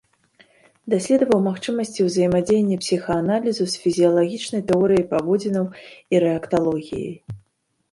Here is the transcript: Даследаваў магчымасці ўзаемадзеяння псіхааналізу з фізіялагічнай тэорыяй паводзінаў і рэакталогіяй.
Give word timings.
Даследаваў 0.93 1.39
магчымасці 1.47 2.05
ўзаемадзеяння 2.07 2.77
псіхааналізу 2.85 3.63
з 3.75 3.83
фізіялагічнай 3.85 4.61
тэорыяй 4.73 5.05
паводзінаў 5.15 5.65
і 6.17 6.25
рэакталогіяй. 6.27 7.17